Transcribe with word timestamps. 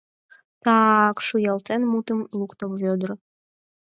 —Та-ак,— 0.63 1.17
шуялтен, 1.27 1.81
мутым 1.91 2.19
лукто 2.37 2.65
Вӧдыр. 2.81 3.09